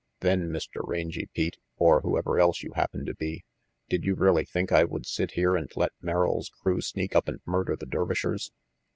"Then, 0.21 0.49
Mr. 0.49 0.77
Rangy 0.81 1.27
Pete, 1.31 1.57
or 1.77 2.01
whoever 2.01 2.39
else 2.39 2.63
you 2.63 2.71
happen 2.73 3.05
to 3.05 3.13
be, 3.13 3.43
did 3.87 4.03
you 4.03 4.15
really 4.15 4.45
think 4.45 4.71
I 4.71 4.83
would 4.83 5.05
sit 5.05 5.33
here 5.33 5.55
and 5.55 5.69
let 5.75 5.91
Merrill's 6.01 6.49
crew 6.49 6.81
sneak 6.81 7.15
up 7.15 7.27
and 7.27 7.39
murder 7.45 7.75
the 7.75 7.85
Dervishers?" 7.85 8.49